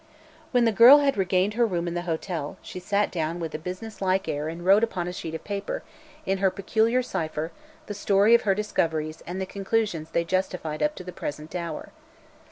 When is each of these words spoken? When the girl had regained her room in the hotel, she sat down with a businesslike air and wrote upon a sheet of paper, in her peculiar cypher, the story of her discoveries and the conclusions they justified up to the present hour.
When 0.49 0.65
the 0.65 0.71
girl 0.71 0.97
had 1.01 1.15
regained 1.15 1.53
her 1.53 1.65
room 1.67 1.87
in 1.87 1.93
the 1.93 2.01
hotel, 2.09 2.57
she 2.63 2.79
sat 2.79 3.11
down 3.11 3.39
with 3.39 3.53
a 3.53 3.59
businesslike 3.59 4.27
air 4.27 4.47
and 4.47 4.65
wrote 4.65 4.83
upon 4.83 5.07
a 5.07 5.13
sheet 5.13 5.35
of 5.35 5.43
paper, 5.43 5.83
in 6.25 6.39
her 6.39 6.49
peculiar 6.49 7.03
cypher, 7.03 7.51
the 7.85 7.93
story 7.93 8.33
of 8.33 8.41
her 8.41 8.55
discoveries 8.55 9.21
and 9.27 9.39
the 9.39 9.45
conclusions 9.45 10.09
they 10.09 10.23
justified 10.23 10.81
up 10.81 10.95
to 10.95 11.03
the 11.03 11.11
present 11.13 11.53
hour. 11.53 11.89